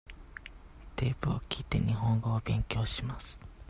[0.95, 3.37] テープを聞いて、日本語を勉強します。